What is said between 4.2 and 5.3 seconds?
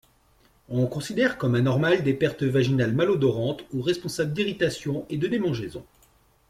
d'irritation et de